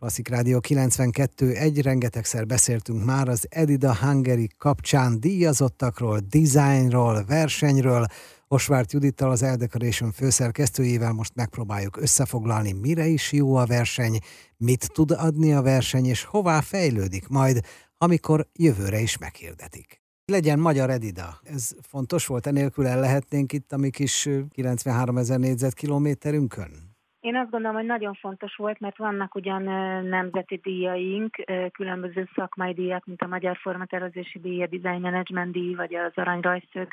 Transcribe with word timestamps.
Klasszik 0.00 0.28
Rádió 0.28 0.60
92 0.60 1.52
egy 1.52 1.82
rengetegszer 1.82 2.46
beszéltünk 2.46 3.04
már 3.04 3.28
az 3.28 3.46
Edida 3.48 3.96
Hungary 3.96 4.48
kapcsán 4.58 5.20
díjazottakról, 5.20 6.20
designról, 6.30 7.24
versenyről. 7.24 8.06
Osvárt 8.48 8.92
Judittal, 8.92 9.30
az 9.30 9.42
Eldecoration 9.42 10.12
főszerkesztőjével 10.12 11.12
most 11.12 11.34
megpróbáljuk 11.34 11.96
összefoglalni, 11.96 12.72
mire 12.72 13.06
is 13.06 13.32
jó 13.32 13.54
a 13.54 13.66
verseny, 13.66 14.18
mit 14.56 14.90
tud 14.92 15.10
adni 15.10 15.52
a 15.52 15.62
verseny, 15.62 16.06
és 16.06 16.24
hová 16.24 16.60
fejlődik 16.60 17.28
majd, 17.28 17.60
amikor 17.98 18.46
jövőre 18.52 19.00
is 19.00 19.18
meghirdetik. 19.18 20.02
Legyen 20.24 20.58
magyar 20.58 20.90
Edida. 20.90 21.40
Ez 21.42 21.70
fontos 21.82 22.26
volt, 22.26 22.46
enélkül 22.46 22.86
el 22.86 23.00
lehetnénk 23.00 23.52
itt 23.52 23.72
a 23.72 23.76
mi 23.76 23.90
kis 23.90 24.28
93 24.50 25.16
ezer 25.16 25.38
négyzetkilométerünkön? 25.38 26.89
Én 27.20 27.36
azt 27.36 27.50
gondolom, 27.50 27.76
hogy 27.76 27.86
nagyon 27.86 28.14
fontos 28.14 28.56
volt, 28.56 28.80
mert 28.80 28.96
vannak 28.96 29.34
ugyan 29.34 29.62
nemzeti 30.04 30.56
díjaink, 30.56 31.36
különböző 31.72 32.28
szakmai 32.34 32.72
díjak, 32.72 33.06
mint 33.06 33.22
a 33.22 33.26
Magyar 33.26 33.56
Formatervezési 33.56 34.38
Díj, 34.38 34.62
a 34.62 34.66
Design 34.66 35.00
Management 35.00 35.52
Díj, 35.52 35.74
vagy 35.74 35.94
az 35.94 36.12
Arany 36.14 36.40
Rajszög, 36.40 36.88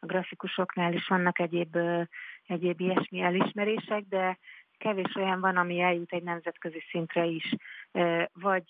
a 0.00 0.06
grafikusoknál 0.06 0.92
is 0.92 1.06
vannak 1.08 1.38
egyéb, 1.38 1.76
egyéb 2.46 2.80
ilyesmi 2.80 3.20
elismerések, 3.20 4.04
de 4.08 4.38
kevés 4.80 5.14
olyan 5.16 5.40
van, 5.40 5.56
ami 5.56 5.80
eljut 5.80 6.12
egy 6.12 6.22
nemzetközi 6.22 6.82
szintre 6.90 7.24
is. 7.24 7.54
Vagy 8.32 8.64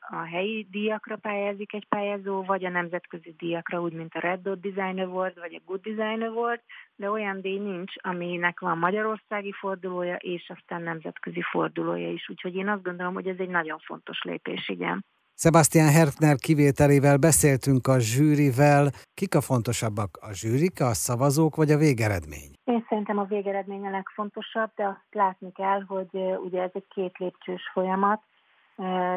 a 0.00 0.16
helyi 0.16 0.66
díjakra 0.70 1.16
pályázik 1.16 1.72
egy 1.72 1.86
pályázó, 1.88 2.42
vagy 2.42 2.64
a 2.64 2.68
nemzetközi 2.68 3.34
díjakra, 3.38 3.80
úgy, 3.80 3.92
mint 3.92 4.14
a 4.14 4.20
Red 4.20 4.42
Dot 4.42 4.60
Design 4.60 5.00
Award, 5.00 5.38
vagy 5.38 5.54
a 5.54 5.64
Good 5.64 5.80
Design 5.80 6.22
Award, 6.22 6.60
de 6.96 7.10
olyan 7.10 7.40
díj 7.40 7.58
nincs, 7.58 7.92
aminek 7.96 8.60
van 8.60 8.78
magyarországi 8.78 9.52
fordulója, 9.52 10.16
és 10.16 10.52
aztán 10.56 10.82
nemzetközi 10.82 11.42
fordulója 11.42 12.10
is. 12.10 12.28
Úgyhogy 12.28 12.54
én 12.56 12.68
azt 12.68 12.82
gondolom, 12.82 13.14
hogy 13.14 13.28
ez 13.28 13.38
egy 13.38 13.48
nagyon 13.48 13.78
fontos 13.78 14.22
lépés, 14.22 14.68
igen. 14.68 15.04
Sebastian 15.38 15.90
Hertner 15.90 16.36
kivételével 16.36 17.16
beszéltünk 17.16 17.86
a 17.86 17.98
zsűrivel. 17.98 18.84
Kik 19.14 19.34
a 19.34 19.40
fontosabbak? 19.40 20.10
A 20.20 20.32
zsűrika, 20.32 20.84
a 20.86 20.94
szavazók 20.94 21.56
vagy 21.56 21.70
a 21.70 21.76
végeredmény? 21.76 22.50
Én 22.64 22.84
szerintem 22.88 23.18
a 23.18 23.24
végeredmény 23.24 23.86
a 23.86 23.90
legfontosabb, 23.90 24.70
de 24.74 24.84
azt 24.86 25.12
látni 25.12 25.52
kell, 25.52 25.82
hogy 25.86 26.08
ugye 26.44 26.62
ez 26.62 26.70
egy 26.72 26.88
két 26.88 27.16
lépcsős 27.18 27.70
folyamat, 27.72 28.20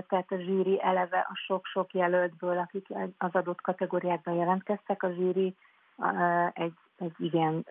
tehát 0.09 0.25
a 0.29 0.35
zsűri 0.35 0.81
eleve 0.81 1.19
a 1.29 1.35
sok-sok 1.45 1.93
jelöltből, 1.93 2.57
akik 2.57 2.87
az 3.17 3.31
adott 3.31 3.61
kategóriákban 3.61 4.33
jelentkeztek, 4.33 5.03
a 5.03 5.11
zsűri 5.11 5.55
egy, 6.53 6.77
egy 6.97 7.15
igen 7.17 7.65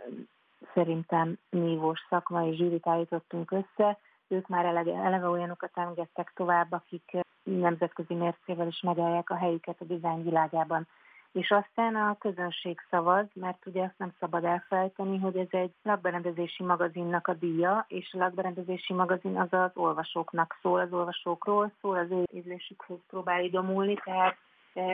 szerintem 0.75 1.39
nívós 1.51 2.01
szakmai 2.09 2.57
zsűrit 2.57 2.87
állítottunk 2.87 3.51
össze, 3.51 3.99
ők 4.29 4.49
már 4.49 4.65
eleve, 4.65 4.95
eleve 4.95 5.29
olyanokat 5.29 5.71
engedtek 5.75 6.33
tovább, 6.35 6.73
akik 6.73 7.17
nemzetközi 7.51 8.15
mércével 8.15 8.67
is 8.67 8.81
megállják 8.81 9.31
a 9.31 9.37
helyüket 9.37 9.77
a 9.81 9.85
dizájn 9.85 10.23
világában. 10.25 10.87
És 11.33 11.51
aztán 11.51 11.95
a 11.95 12.17
közönség 12.19 12.81
szavaz, 12.91 13.27
mert 13.35 13.67
ugye 13.67 13.83
azt 13.83 13.99
nem 13.99 14.13
szabad 14.21 14.45
elfelejteni, 14.45 15.19
hogy 15.19 15.37
ez 15.37 15.47
egy 15.51 15.73
lakberendezési 15.83 16.63
magazinnak 16.63 17.27
a 17.29 17.35
díja, 17.35 17.85
és 17.89 18.13
a 18.13 18.19
lakberendezési 18.19 18.93
magazin 18.93 19.41
az 19.41 19.53
az 19.53 19.71
olvasóknak 19.75 20.59
szól, 20.63 20.81
az 20.81 20.93
olvasókról 20.93 21.71
szól, 21.81 21.97
az 21.97 22.11
ő 22.11 22.23
ízlésükhöz 22.33 22.99
próbál 23.09 23.45
idomulni, 23.45 23.95
tehát 24.05 24.37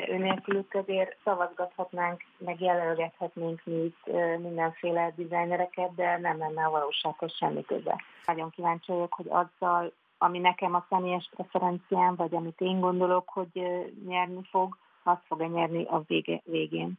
önélkülük 0.08 0.74
azért 0.74 1.16
szavazgathatnánk, 1.24 2.20
meg 2.38 2.60
jelölgethetnénk 2.60 3.60
mi 3.64 3.74
itt 3.74 4.06
mindenféle 4.38 5.12
dizájnereket, 5.16 5.94
de 5.94 6.18
nem 6.18 6.38
lenne 6.38 6.64
a 6.64 6.70
valósághoz 6.70 7.34
semmi 7.36 7.64
köze. 7.64 8.00
Nagyon 8.26 8.50
kíváncsi 8.50 8.92
vagyok, 8.92 9.14
hogy 9.14 9.26
azzal, 9.28 9.92
ami 10.18 10.38
nekem 10.38 10.74
a 10.74 10.86
személyes 10.88 11.30
preferenciám, 11.34 12.14
vagy 12.16 12.34
amit 12.34 12.60
én 12.60 12.80
gondolok, 12.80 13.28
hogy 13.28 13.62
nyerni 14.06 14.40
fog, 14.50 14.76
azt 15.02 15.22
fog-e 15.26 15.46
nyerni 15.46 15.84
a 15.84 16.02
vége, 16.06 16.42
végén. 16.44 16.98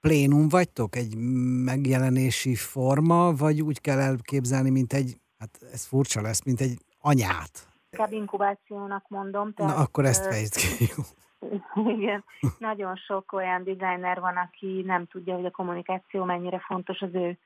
Plénum 0.00 0.48
vagytok? 0.48 0.96
Egy 0.96 1.16
megjelenési 1.64 2.54
forma, 2.54 3.32
vagy 3.32 3.62
úgy 3.62 3.80
kell 3.80 3.98
elképzelni, 3.98 4.70
mint 4.70 4.92
egy, 4.92 5.16
hát 5.38 5.58
ez 5.72 5.86
furcsa 5.86 6.20
lesz, 6.20 6.44
mint 6.44 6.60
egy 6.60 6.78
anyát? 7.00 7.66
Inkább 7.90 8.12
inkubációnak 8.12 9.08
mondom. 9.08 9.52
Tehát, 9.52 9.76
Na, 9.76 9.82
akkor 9.82 10.04
ezt 10.04 10.26
fejtsd 10.26 10.54
ki. 10.54 10.92
Igen, 11.96 12.24
nagyon 12.58 12.96
sok 12.96 13.32
olyan 13.32 13.64
designer 13.64 14.20
van, 14.20 14.36
aki 14.36 14.82
nem 14.86 15.06
tudja, 15.06 15.34
hogy 15.34 15.44
a 15.44 15.50
kommunikáció 15.50 16.24
mennyire 16.24 16.58
fontos 16.58 17.00
az 17.00 17.14
ő 17.14 17.38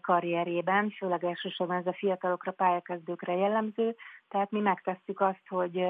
karrierjében, 0.00 0.90
főleg 0.90 1.24
elsősorban 1.24 1.76
ez 1.76 1.86
a 1.86 1.92
fiatalokra, 1.92 2.52
pályakezdőkre 2.52 3.36
jellemző, 3.36 3.96
tehát 4.28 4.50
mi 4.50 4.60
megtesszük 4.60 5.20
azt, 5.20 5.48
hogy 5.48 5.84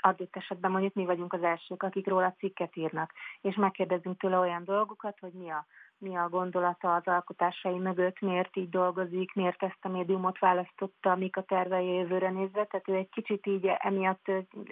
adott 0.00 0.36
esetben 0.36 0.70
mondjuk 0.70 0.94
mi 0.94 1.04
vagyunk 1.04 1.32
az 1.32 1.42
elsők, 1.42 1.82
akik 1.82 2.06
róla 2.06 2.34
cikket 2.38 2.76
írnak, 2.76 3.12
és 3.40 3.54
megkérdezünk 3.54 4.18
tőle 4.18 4.38
olyan 4.38 4.64
dolgokat, 4.64 5.18
hogy 5.18 5.32
mi 5.32 5.50
a 5.50 5.66
mi 6.00 6.16
a 6.16 6.28
gondolata 6.28 6.94
az 6.94 7.06
alkotásai 7.06 7.78
mögött, 7.78 8.20
miért 8.20 8.56
így 8.56 8.68
dolgozik, 8.68 9.34
miért 9.34 9.62
ezt 9.62 9.78
a 9.80 9.88
médiumot 9.88 10.38
választotta, 10.38 11.16
mik 11.16 11.36
a 11.36 11.42
tervei 11.42 11.86
jövőre 11.86 12.30
nézve. 12.30 12.64
Tehát 12.64 12.88
ő 12.88 12.94
egy 12.94 13.08
kicsit 13.08 13.46
így 13.46 13.70
emiatt 13.78 14.30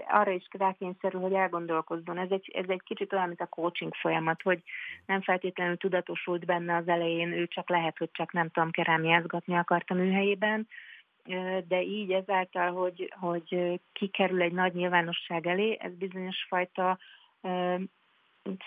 arra 0.08 0.30
is 0.30 0.46
rákényszerül, 0.50 1.20
hogy 1.20 1.32
elgondolkozzon. 1.32 2.18
Ez 2.18 2.30
egy, 2.30 2.50
ez 2.54 2.68
egy 2.68 2.82
kicsit 2.84 3.12
olyan, 3.12 3.26
mint 3.26 3.40
a 3.40 3.46
coaching 3.46 3.94
folyamat, 3.94 4.42
hogy 4.42 4.62
nem 5.06 5.20
feltétlenül 5.20 5.76
tudatosult 5.76 6.44
benne 6.44 6.76
az 6.76 6.88
elején, 6.88 7.32
ő 7.32 7.46
csak 7.46 7.68
lehet, 7.68 7.98
hogy 7.98 8.10
csak 8.12 8.32
nem 8.32 8.48
tudom, 8.48 8.70
kerámiázgatni 8.70 9.54
akart 9.54 9.90
a 9.90 9.94
műhelyében, 9.94 10.68
de 11.68 11.82
így 11.82 12.12
ezáltal, 12.12 12.72
hogy, 12.72 13.12
hogy 13.20 13.80
kikerül 13.92 14.42
egy 14.42 14.52
nagy 14.52 14.74
nyilvánosság 14.74 15.46
elé, 15.46 15.76
ez 15.80 15.94
bizonyos 15.94 16.46
fajta 16.48 16.98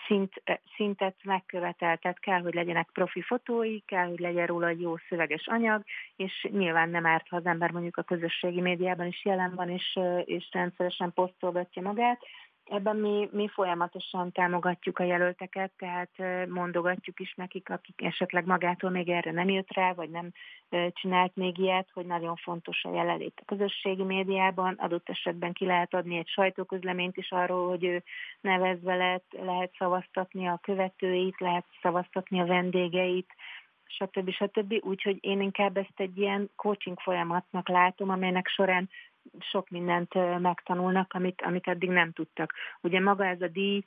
szint, 0.08 0.42
szintet 0.76 1.16
megkövetel, 1.24 1.98
tehát 1.98 2.20
kell, 2.20 2.42
hogy 2.42 2.54
legyenek 2.54 2.90
profi 2.94 3.22
fotói, 3.22 3.80
kell, 3.80 4.08
hogy 4.08 4.20
legyen 4.20 4.46
róla 4.46 4.70
jó 4.70 4.98
szöveges 5.10 5.48
anyag, 5.48 5.84
és 6.16 6.48
nyilván 6.52 6.90
nem 6.90 7.06
árt, 7.06 7.28
ha 7.28 7.36
az 7.36 7.46
ember 7.46 7.72
mondjuk 7.72 7.98
a 7.98 8.04
közösségi 8.04 8.62
médiában 8.62 9.08
is 9.08 9.26
jelen 9.26 9.56
van, 9.56 9.70
és, 9.70 10.00
és 10.26 10.50
rendszeresen 10.52 11.14
posztolgatja 11.14 11.82
magát, 11.82 12.20
Ebben 12.72 12.96
mi, 12.96 13.30
mi 13.32 13.48
folyamatosan 13.48 14.32
támogatjuk 14.32 15.00
a 15.00 15.04
jelölteket, 15.04 15.72
tehát 15.78 16.10
mondogatjuk 16.50 17.20
is 17.20 17.34
nekik, 17.34 17.70
akik 17.70 18.02
esetleg 18.02 18.46
magától 18.46 18.90
még 18.90 19.10
erre 19.10 19.32
nem 19.32 19.50
jött 19.50 19.74
rá, 19.74 19.94
vagy 19.94 20.10
nem 20.10 20.32
csinált 20.90 21.36
még 21.36 21.58
ilyet, 21.58 21.90
hogy 21.94 22.06
nagyon 22.06 22.36
fontos 22.36 22.84
a 22.84 22.94
jelenlét 22.94 23.42
a 23.42 23.46
közösségi 23.46 24.04
médiában. 24.04 24.74
Adott 24.78 25.10
esetben 25.10 25.54
ki 25.54 25.66
lehet 25.66 25.94
adni 25.94 26.18
egy 26.18 26.28
sajtóközleményt 26.28 27.18
is 27.18 27.32
arról, 27.32 27.70
hogy 27.70 27.84
ő 27.84 28.04
nevezve 28.42 28.96
lehet, 28.96 29.24
lehet 29.32 29.76
szavaztatni 29.78 30.48
a 30.48 30.60
követőit, 30.62 31.40
lehet 31.40 31.66
szavaztatni 31.82 32.40
a 32.40 32.46
vendégeit, 32.46 33.30
stb. 33.86 34.32
stb. 34.32 34.74
Úgyhogy 34.82 35.18
én 35.22 35.42
inkább 35.42 35.78
ezt 35.78 36.00
egy 36.00 36.18
ilyen 36.18 36.50
coaching 36.56 37.00
folyamatnak 37.00 37.70
látom, 37.70 38.10
amelynek 38.10 38.48
során 38.48 38.90
sok 39.40 39.70
mindent 39.70 40.40
megtanulnak, 40.40 41.14
amit, 41.14 41.42
amit 41.42 41.68
eddig 41.68 41.90
nem 41.90 42.12
tudtak. 42.12 42.54
Ugye 42.82 43.00
maga 43.00 43.26
ez 43.26 43.42
a 43.42 43.48
díj, 43.48 43.86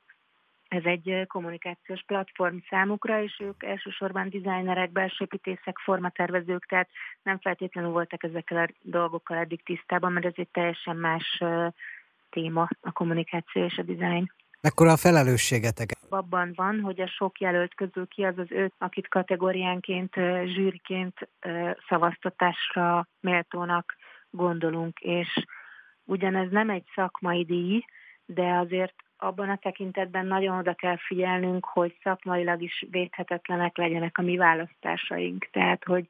ez 0.69 0.84
egy 0.84 1.25
kommunikációs 1.27 2.03
platform 2.06 2.56
számukra, 2.69 3.22
és 3.22 3.37
ők 3.41 3.62
elsősorban 3.62 4.28
dizájnerek, 4.28 4.93
belsőépítészek, 4.93 5.78
formatervezők, 5.78 6.66
tehát 6.66 6.88
nem 7.22 7.38
feltétlenül 7.38 7.91
voltak 7.91 8.22
ezekkel 8.22 8.65
a 8.65 8.69
dolgokkal 8.81 9.37
eddig 9.37 9.62
tisztában, 9.62 10.12
mert 10.12 10.27
ez 10.27 10.32
egy 10.37 10.49
teljesen 10.49 10.97
más 10.97 11.43
téma, 12.31 12.69
a 12.81 12.93
kommunikáció 12.93 13.65
és 13.65 13.78
a 13.78 13.82
dizájn. 13.82 14.32
Mekkora 14.61 14.93
a 14.93 14.97
felelősségetek? 14.97 15.88
Abban 16.09 16.53
van, 16.55 16.81
hogy 16.81 17.00
a 17.00 17.06
sok 17.06 17.41
jelölt 17.41 17.75
közül 17.75 18.06
ki 18.06 18.25
az 18.25 18.38
az 18.38 18.50
öt, 18.50 18.72
akit 18.78 19.09
kategóriánként, 19.09 20.15
zsűriként 20.44 21.28
szavaztatásra 21.88 23.06
méltónak 23.21 23.94
gondolunk, 24.36 24.98
és 25.00 25.44
ugyanez 26.04 26.50
nem 26.50 26.70
egy 26.70 26.84
szakmai 26.94 27.44
díj, 27.44 27.84
de 28.26 28.52
azért 28.52 28.94
abban 29.16 29.48
a 29.48 29.56
tekintetben 29.56 30.26
nagyon 30.26 30.58
oda 30.58 30.75
kell 30.75 30.96
figyelnünk, 30.96 31.64
hogy 31.64 31.96
szakmailag 32.02 32.62
is 32.62 32.84
védhetetlenek 32.90 33.76
legyenek 33.76 34.19
a 34.19 34.22
mi 34.22 34.36
választásaink. 34.36 35.48
Tehát, 35.50 35.84
hogy 35.84 36.06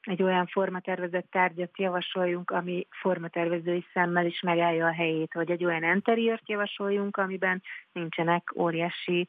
egy 0.00 0.22
olyan 0.22 0.46
formatervezett 0.46 1.30
tárgyat 1.30 1.78
javasoljunk, 1.78 2.50
ami 2.50 2.86
formatervezői 2.90 3.84
szemmel 3.92 4.26
is 4.26 4.40
megállja 4.40 4.86
a 4.86 4.92
helyét, 4.92 5.34
vagy 5.34 5.50
egy 5.50 5.64
olyan 5.64 5.84
interiört 5.84 6.48
javasoljunk, 6.48 7.16
amiben 7.16 7.62
nincsenek 7.92 8.52
óriási 8.56 9.28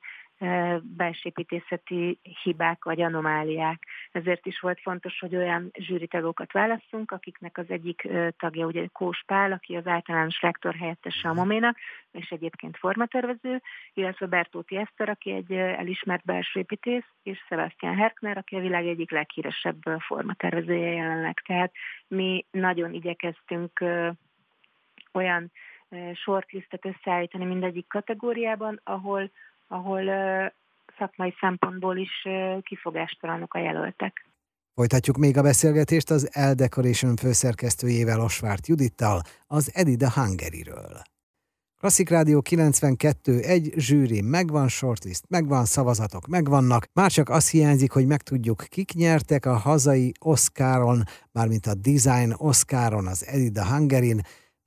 belsépítészeti 0.81 2.19
hibák 2.43 2.83
vagy 2.83 3.01
anomáliák. 3.01 3.83
Ezért 4.11 4.45
is 4.45 4.59
volt 4.59 4.79
fontos, 4.81 5.19
hogy 5.19 5.35
olyan 5.35 5.71
zsűritagokat 5.79 6.51
válasszunk, 6.51 7.11
akiknek 7.11 7.57
az 7.57 7.65
egyik 7.67 8.07
tagja 8.37 8.65
ugye 8.65 8.87
Kós 8.91 9.23
Pál, 9.25 9.51
aki 9.51 9.75
az 9.75 9.87
általános 9.87 10.41
rektor 10.41 10.75
helyettese 10.75 11.29
a 11.29 11.33
Moménak, 11.33 11.77
és 12.11 12.29
egyébként 12.29 12.77
formatervező, 12.77 13.61
illetve 13.93 14.25
Bertóti 14.25 14.77
Eszter, 14.77 15.09
aki 15.09 15.31
egy 15.31 15.51
elismert 15.51 16.25
belsőépítész, 16.25 17.07
és 17.23 17.39
Sebastian 17.47 17.95
Herkner, 17.95 18.37
aki 18.37 18.55
a 18.55 18.61
világ 18.61 18.87
egyik 18.87 19.11
leghíresebb 19.11 19.81
formatervezője 19.99 20.91
jelenleg. 20.91 21.39
Tehát 21.39 21.71
mi 22.07 22.45
nagyon 22.51 22.93
igyekeztünk 22.93 23.83
olyan 25.13 25.51
shortlistet 26.13 26.85
összeállítani 26.85 27.45
mindegyik 27.45 27.87
kategóriában, 27.87 28.79
ahol, 28.83 29.31
ahol 29.69 30.03
szakmai 30.97 31.33
szempontból 31.39 31.97
is 31.97 32.27
kifogástalanok 32.63 33.53
a 33.53 33.59
jelöltek. 33.59 34.25
Folytatjuk 34.73 35.17
még 35.17 35.37
a 35.37 35.41
beszélgetést 35.41 36.09
az 36.09 36.29
El 36.31 36.53
Decoration 36.53 37.15
főszerkesztőjével 37.15 38.19
Osvárt 38.19 38.67
Judittal, 38.67 39.21
az 39.47 39.71
Edida 39.73 40.11
Hungary-ről. 40.11 41.01
Klasszik 41.79 42.09
Rádió 42.09 42.41
92 42.41 43.39
egy 43.39 43.73
zsűri, 43.75 44.21
megvan 44.21 44.67
shortlist, 44.67 45.23
megvan 45.29 45.65
szavazatok, 45.65 46.27
megvannak. 46.27 46.85
Már 46.93 47.11
csak 47.11 47.29
az 47.29 47.49
hiányzik, 47.49 47.91
hogy 47.91 48.07
megtudjuk, 48.07 48.63
kik 48.67 48.93
nyertek 48.93 49.45
a 49.45 49.57
hazai 49.57 50.11
Oscaron, 50.19 51.03
mármint 51.31 51.65
a 51.65 51.73
Design 51.73 52.33
Oscaron, 52.37 53.07
az 53.07 53.25
Edida 53.27 53.65
Hungarin. 53.65 54.21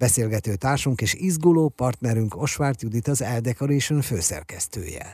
Beszélgető 0.07 0.53
társunk 0.57 1.01
és 1.01 1.15
izguló 1.15 1.69
partnerünk 1.69 2.37
Osvárt 2.37 2.83
Judit 2.83 3.07
az 3.07 3.23
El 3.23 3.41
Decoration 3.41 4.01
főszerkesztője. 4.01 5.07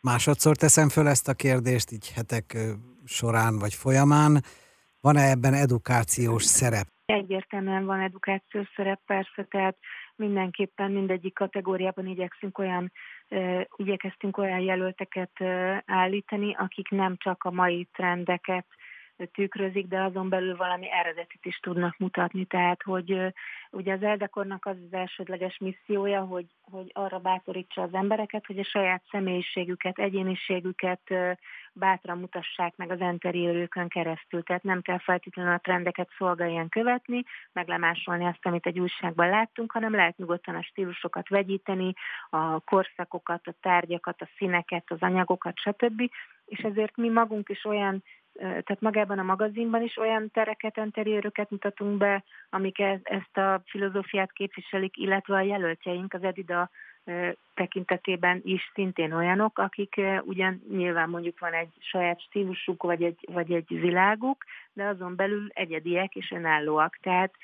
Másodszor 0.00 0.56
teszem 0.56 0.88
föl 0.88 1.06
ezt 1.08 1.28
a 1.28 1.34
kérdést, 1.34 1.92
így 1.92 2.12
hetek 2.16 2.56
során 3.04 3.58
vagy 3.58 3.74
folyamán. 3.74 4.32
Van-e 5.00 5.30
ebben 5.30 5.54
edukációs 5.54 6.42
szerep? 6.42 6.86
Egyértelműen 7.04 7.84
van 7.84 8.00
edukációs 8.00 8.68
szerep, 8.76 9.00
persze, 9.06 9.46
tehát 9.50 9.76
mindenképpen 10.16 10.90
mindegyik 10.90 11.34
kategóriában 11.34 12.06
igyekszünk 12.06 12.58
olyan, 12.58 12.92
igyekeztünk 13.76 14.36
olyan 14.36 14.60
jelölteket 14.60 15.32
állítani, 15.86 16.54
akik 16.58 16.88
nem 16.88 17.16
csak 17.18 17.44
a 17.44 17.50
mai 17.50 17.88
trendeket 17.92 18.66
tükrözik, 19.26 19.86
de 19.86 20.00
azon 20.00 20.28
belül 20.28 20.56
valami 20.56 20.90
eredetit 20.90 21.44
is 21.44 21.58
tudnak 21.58 21.98
mutatni. 21.98 22.44
Tehát, 22.44 22.82
hogy 22.82 23.32
ugye 23.70 23.92
az 23.92 24.02
eldekornak 24.02 24.66
az 24.66 24.76
az 24.86 24.92
elsődleges 24.92 25.58
missziója, 25.58 26.20
hogy, 26.20 26.46
hogy 26.70 26.90
arra 26.92 27.18
bátorítsa 27.18 27.82
az 27.82 27.94
embereket, 27.94 28.46
hogy 28.46 28.58
a 28.58 28.64
saját 28.64 29.02
személyiségüket, 29.10 29.98
egyéniségüket 29.98 31.00
bátran 31.72 32.18
mutassák 32.18 32.76
meg 32.76 32.90
az 32.90 33.00
interiőrükön 33.00 33.88
keresztül. 33.88 34.42
Tehát 34.42 34.62
nem 34.62 34.82
kell 34.82 34.98
feltétlenül 34.98 35.52
a 35.52 35.58
trendeket 35.58 36.08
szolgáljan 36.18 36.68
követni, 36.68 37.22
meglemásolni 37.52 38.24
azt, 38.24 38.46
amit 38.46 38.66
egy 38.66 38.80
újságban 38.80 39.28
láttunk, 39.28 39.72
hanem 39.72 39.94
lehet 39.94 40.16
nyugodtan 40.16 40.54
a 40.54 40.62
stílusokat 40.62 41.28
vegyíteni, 41.28 41.92
a 42.30 42.60
korszakokat, 42.60 43.46
a 43.46 43.54
tárgyakat, 43.60 44.22
a 44.22 44.28
színeket, 44.36 44.84
az 44.90 45.00
anyagokat, 45.00 45.58
stb. 45.58 46.10
És 46.44 46.58
ezért 46.58 46.96
mi 46.96 47.08
magunk 47.08 47.48
is 47.48 47.64
olyan 47.64 48.02
tehát 48.38 48.80
magában 48.80 49.18
a 49.18 49.22
magazinban 49.22 49.82
is 49.82 49.96
olyan 49.96 50.30
tereket, 50.30 50.76
interiőröket 50.76 51.50
mutatunk 51.50 51.96
be, 51.96 52.24
amik 52.50 52.78
e-, 52.78 53.00
ezt 53.02 53.36
a 53.36 53.62
filozófiát 53.66 54.32
képviselik, 54.32 54.96
illetve 54.96 55.34
a 55.34 55.40
jelöltjeink 55.40 56.14
az 56.14 56.22
Edida 56.22 56.70
tekintetében 57.54 58.40
is 58.44 58.70
szintén 58.74 59.12
olyanok, 59.12 59.58
akik 59.58 60.00
ugyan 60.24 60.62
nyilván 60.70 61.08
mondjuk 61.08 61.38
van 61.38 61.52
egy 61.52 61.72
saját 61.78 62.20
stílusuk, 62.20 62.82
vagy 62.82 63.02
egy, 63.02 63.28
vagy 63.32 63.52
egy 63.52 63.80
világuk, 63.80 64.44
de 64.72 64.84
azon 64.84 65.16
belül 65.16 65.48
egyediek 65.52 66.14
és 66.14 66.30
önállóak. 66.30 66.98
Tehát 67.00 67.34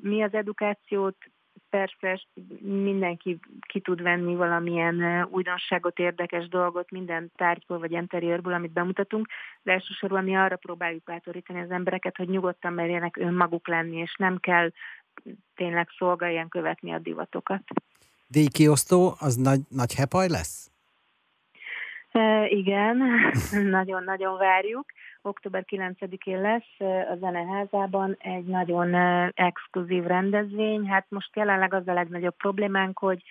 mi 0.00 0.22
az 0.22 0.34
edukációt 0.34 1.16
persze 1.80 2.26
mindenki 2.60 3.38
ki 3.68 3.80
tud 3.80 4.02
venni 4.02 4.34
valamilyen 4.34 5.26
újdonságot, 5.30 5.98
érdekes 5.98 6.48
dolgot 6.48 6.90
minden 6.90 7.32
tárgyból 7.36 7.78
vagy 7.78 7.92
interiőrből, 7.92 8.52
amit 8.52 8.72
bemutatunk, 8.72 9.28
de 9.62 9.72
elsősorban 9.72 10.24
mi 10.24 10.36
arra 10.36 10.56
próbáljuk 10.56 11.02
bátorítani 11.02 11.60
az 11.60 11.70
embereket, 11.70 12.16
hogy 12.16 12.28
nyugodtan 12.28 12.72
merjenek 12.72 13.16
önmaguk 13.16 13.68
lenni, 13.68 13.96
és 13.96 14.14
nem 14.18 14.38
kell 14.38 14.70
tényleg 15.54 15.88
szolgáljen 15.98 16.48
követni 16.48 16.92
a 16.92 16.98
divatokat. 16.98 17.62
Díjkiosztó 18.26 19.14
az 19.18 19.36
nagy, 19.36 19.60
nagy 19.68 19.94
hepaj 19.94 20.28
lesz? 20.28 20.71
E, 22.12 22.46
igen, 22.46 23.02
nagyon-nagyon 23.78 24.38
várjuk 24.38 24.84
október 25.22 25.64
9-én 25.66 26.40
lesz 26.40 26.80
a 27.10 27.16
Zeneházában 27.20 28.16
egy 28.18 28.44
nagyon 28.44 28.94
exkluzív 29.34 30.04
rendezvény. 30.04 30.86
Hát 30.88 31.06
most 31.08 31.36
jelenleg 31.36 31.74
az 31.74 31.88
a 31.88 31.92
legnagyobb 31.92 32.36
problémánk, 32.36 32.98
hogy 32.98 33.22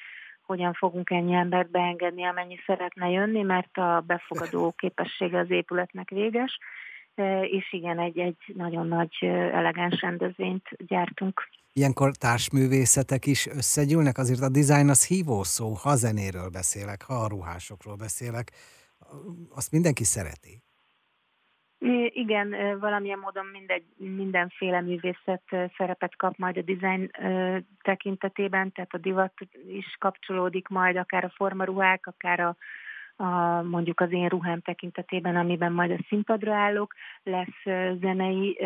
hogyan 0.41 0.73
fogunk 0.73 1.09
ennyi 1.09 1.33
embert 1.33 1.71
beengedni, 1.71 2.23
amennyi 2.23 2.59
szeretne 2.65 3.09
jönni, 3.09 3.41
mert 3.41 3.77
a 3.77 4.03
befogadó 4.07 4.71
képessége 4.77 5.39
az 5.39 5.51
épületnek 5.51 6.09
véges, 6.09 6.57
és 7.43 7.73
igen, 7.73 7.99
egy, 7.99 8.19
egy 8.19 8.37
nagyon 8.53 8.87
nagy, 8.87 9.17
elegáns 9.53 10.01
rendezvényt 10.01 10.67
gyártunk. 10.77 11.49
Ilyenkor 11.73 12.15
társművészetek 12.15 13.25
is 13.25 13.47
összegyűlnek, 13.47 14.17
azért 14.17 14.41
a 14.41 14.49
design 14.49 14.89
az 14.89 15.07
hívó 15.07 15.43
szó, 15.43 15.73
ha 15.73 15.95
zenéről 15.95 16.49
beszélek, 16.49 17.01
ha 17.01 17.13
a 17.13 17.27
ruhásokról 17.27 17.95
beszélek, 17.95 18.51
azt 19.55 19.71
mindenki 19.71 20.03
szereti. 20.03 20.63
Igen, 22.07 22.79
valamilyen 22.79 23.19
módon 23.19 23.45
mindegy, 23.45 23.83
mindenféle 23.97 24.81
művészet 24.81 25.43
szerepet 25.77 26.15
kap 26.15 26.37
majd 26.37 26.57
a 26.57 26.61
design 26.61 27.11
tekintetében, 27.81 28.71
tehát 28.71 28.93
a 28.93 28.97
divat 28.97 29.33
is 29.67 29.95
kapcsolódik 29.99 30.67
majd, 30.67 30.95
akár 30.95 31.23
a 31.23 31.33
formaruhák, 31.35 32.07
akár 32.07 32.39
a, 32.39 32.55
a, 33.21 33.61
mondjuk 33.61 33.99
az 33.99 34.11
én 34.11 34.27
ruhám 34.27 34.61
tekintetében, 34.61 35.35
amiben 35.35 35.71
majd 35.71 35.91
a 35.91 36.05
színpadra 36.07 36.55
állok, 36.55 36.93
lesz 37.23 37.63
zenei 38.01 38.59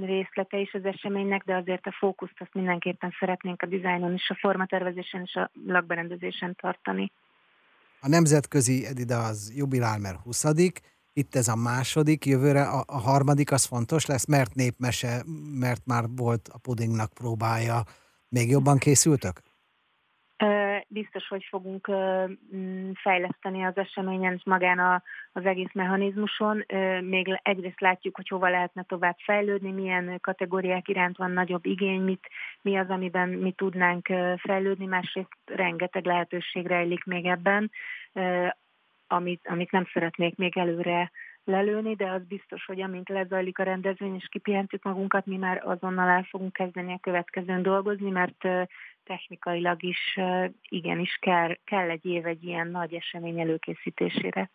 részlete 0.00 0.58
is 0.58 0.72
az 0.72 0.84
eseménynek, 0.84 1.44
de 1.44 1.54
azért 1.54 1.86
a 1.86 1.96
fókuszt 1.98 2.36
azt 2.38 2.54
mindenképpen 2.54 3.14
szeretnénk 3.18 3.62
a 3.62 3.66
dizájnon 3.66 4.12
és 4.12 4.30
a 4.30 4.38
formatervezésen 4.40 5.22
és 5.24 5.34
a 5.34 5.50
lakberendezésen 5.66 6.56
tartani. 6.60 7.12
A 8.00 8.08
nemzetközi 8.08 8.86
Edida 8.86 9.18
az 9.24 9.52
jubilál, 9.56 9.98
mert 9.98 10.20
20 10.22 10.44
itt 11.12 11.34
ez 11.34 11.48
a 11.48 11.56
második, 11.56 12.26
jövőre 12.26 12.62
a, 12.62 12.84
a 12.86 12.98
harmadik 12.98 13.52
az 13.52 13.64
fontos 13.64 14.06
lesz, 14.06 14.26
mert 14.26 14.54
népmese, 14.54 15.22
mert 15.58 15.86
már 15.86 16.04
volt 16.16 16.48
a 16.52 16.58
pudingnak 16.58 17.12
próbája. 17.12 17.82
Még 18.28 18.50
jobban 18.50 18.78
készültök? 18.78 19.40
Biztos, 20.90 21.28
hogy 21.28 21.44
fogunk 21.48 21.90
fejleszteni 22.94 23.64
az 23.64 23.76
eseményen 23.76 24.32
és 24.32 24.42
magán 24.44 24.78
a, 24.78 25.02
az 25.32 25.44
egész 25.44 25.72
mechanizmuson. 25.72 26.64
Még 27.00 27.40
egyrészt 27.42 27.80
látjuk, 27.80 28.16
hogy 28.16 28.28
hova 28.28 28.48
lehetne 28.48 28.82
tovább 28.82 29.16
fejlődni, 29.18 29.70
milyen 29.70 30.18
kategóriák 30.20 30.88
iránt 30.88 31.16
van 31.16 31.30
nagyobb 31.30 31.66
igény, 31.66 32.00
mit, 32.00 32.28
mi 32.62 32.76
az, 32.76 32.90
amiben 32.90 33.28
mi 33.28 33.52
tudnánk 33.52 34.08
fejlődni, 34.36 34.86
másrészt 34.86 35.36
rengeteg 35.44 36.04
lehetőség 36.04 36.66
rejlik 36.66 37.04
még 37.04 37.24
ebben 37.24 37.70
amit, 39.08 39.46
amit 39.48 39.70
nem 39.70 39.86
szeretnék 39.92 40.36
még 40.36 40.58
előre 40.58 41.10
lelőni, 41.44 41.94
de 41.94 42.10
az 42.10 42.22
biztos, 42.28 42.64
hogy 42.64 42.80
amint 42.80 43.08
lezajlik 43.08 43.58
a 43.58 43.62
rendezvény, 43.62 44.14
és 44.14 44.28
kipihentük 44.28 44.82
magunkat, 44.82 45.26
mi 45.26 45.36
már 45.36 45.62
azonnal 45.64 46.08
el 46.08 46.22
fogunk 46.22 46.52
kezdeni 46.52 46.92
a 46.92 46.98
következőn 47.00 47.62
dolgozni, 47.62 48.10
mert 48.10 48.44
technikailag 49.08 49.82
is 49.82 50.18
igenis 50.68 51.18
kell, 51.20 51.56
kell 51.64 51.90
egy 51.90 52.04
év 52.04 52.26
egy 52.26 52.44
ilyen 52.44 52.68
nagy 52.68 52.94
esemény 52.94 53.40
előkészítésére. 53.40 54.50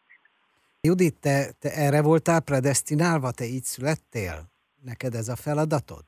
Judit, 0.81 1.15
te, 1.21 1.51
te 1.59 1.69
erre 1.69 2.01
voltál 2.01 2.41
predestinálva, 2.41 3.31
te 3.31 3.45
így 3.45 3.63
születtél? 3.63 4.37
Neked 4.81 5.13
ez 5.13 5.27
a 5.27 5.35
feladatod? 5.35 6.03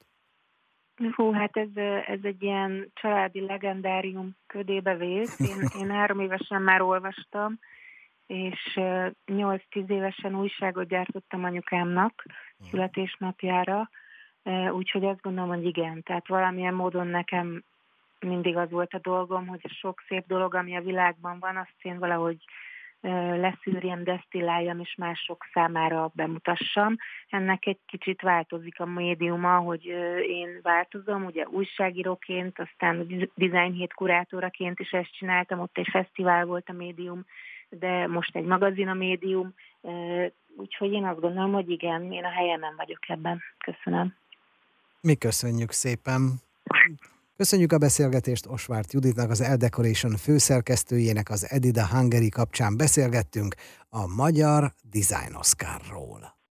Hú, 1.16 1.32
hát 1.32 1.58
ez, 1.58 1.76
ez 2.06 2.20
egy 2.22 2.44
ilyen 2.44 2.92
családi 2.94 3.42
legendárium 3.42 4.36
ködébe 4.48 4.96
vész. 4.96 5.40
Én, 5.40 5.70
én 5.82 5.90
három 5.90 6.20
évesen 6.20 6.62
már 6.62 6.82
olvastam, 6.82 7.60
és 8.28 8.80
8-10 9.26 9.90
évesen 9.90 10.36
újságot 10.36 10.88
gyártottam 10.88 11.44
anyukámnak 11.44 12.24
mhm. 12.26 12.70
születésnapjára, 12.70 13.90
úgyhogy 14.72 15.06
azt 15.06 15.22
gondolom, 15.22 15.50
hogy 15.50 15.66
igen, 15.66 16.04
tehát 16.04 16.28
valamilyen 16.28 16.74
módon 16.74 17.08
nekem 17.08 17.64
mindig 18.20 18.58
az 18.58 18.70
volt 18.70 18.94
a 18.94 19.00
dolgom, 19.00 19.48
hogy 19.48 19.60
a 19.64 19.74
sok 19.80 20.04
szép 20.08 20.28
dolog, 20.28 20.56
ami 20.56 20.76
a 20.76 20.82
világban 20.82 21.40
van, 21.40 21.58
azt 21.58 21.76
én 21.82 22.00
valahogy 22.00 22.38
leszűrjem, 23.36 24.04
desztilláljam, 24.04 24.80
és 24.80 24.96
mások 24.98 25.46
számára 25.54 26.12
bemutassam. 26.14 26.96
Ennek 27.30 27.66
egy 27.66 27.80
kicsit 27.86 28.22
változik 28.22 28.80
a 28.80 28.86
médiuma, 28.86 29.58
hogy 29.58 29.86
én 30.28 30.60
változom, 30.62 31.26
ugye 31.26 31.48
újságíróként, 31.48 32.60
aztán 32.60 33.08
design 33.36 33.74
hét 33.74 33.94
kurátoraként 33.94 34.80
is 34.80 34.92
ezt 34.92 35.18
csináltam, 35.18 35.60
ott 35.60 35.78
egy 35.78 35.90
fesztivál 35.92 36.46
volt 36.46 36.70
a 36.70 36.74
médium 36.74 37.26
de 37.70 38.08
most 38.08 38.36
egy 38.36 38.46
magazin 38.46 38.88
a 38.88 38.94
médium, 38.94 39.54
úgyhogy 40.56 40.92
én 40.92 41.06
azt 41.06 41.20
gondolom, 41.20 41.52
hogy 41.52 41.70
igen, 41.70 42.12
én 42.12 42.24
a 42.24 42.30
helyemen 42.30 42.74
vagyok 42.78 43.10
ebben. 43.10 43.42
Köszönöm. 43.58 44.16
Mi 45.02 45.16
köszönjük 45.16 45.72
szépen. 45.72 46.22
Köszönjük 47.38 47.72
a 47.72 47.78
beszélgetést 47.78 48.46
Osvárt 48.46 48.94
Juditnak, 48.94 49.30
az 49.30 49.42
El 49.42 49.58
Decoration 49.58 50.18
főszerkesztőjének, 50.18 51.30
az 51.30 51.50
Edida 51.50 51.88
Hungary 51.88 52.30
kapcsán 52.30 52.78
beszélgettünk 52.78 53.56
a 53.90 54.08
Magyar 54.08 54.74
Design 54.82 55.36
Oscarról. 55.36 56.35